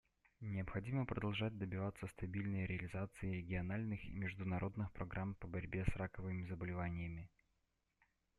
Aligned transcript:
Необходимо 0.39 1.05
продолжать 1.05 1.59
добиваться 1.59 2.07
стабильной 2.07 2.65
реализации 2.65 3.35
региональных 3.35 4.03
и 4.03 4.15
международных 4.15 4.91
программ 4.93 5.35
по 5.35 5.45
борьбе 5.47 5.85
с 5.85 5.95
раковыми 5.95 6.41
заболеваниями. 6.47 7.29